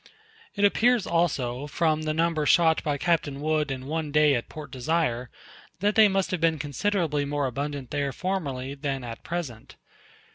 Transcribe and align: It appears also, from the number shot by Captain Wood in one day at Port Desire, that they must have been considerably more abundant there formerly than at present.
It 0.55 0.65
appears 0.65 1.05
also, 1.05 1.67
from 1.67 2.01
the 2.01 2.11
number 2.15 2.47
shot 2.47 2.83
by 2.83 2.97
Captain 2.97 3.39
Wood 3.39 3.69
in 3.69 3.85
one 3.85 4.11
day 4.11 4.33
at 4.33 4.49
Port 4.49 4.71
Desire, 4.71 5.29
that 5.79 5.93
they 5.93 6.07
must 6.07 6.31
have 6.31 6.41
been 6.41 6.57
considerably 6.57 7.23
more 7.23 7.45
abundant 7.45 7.91
there 7.91 8.11
formerly 8.11 8.73
than 8.73 9.03
at 9.03 9.23
present. 9.23 9.75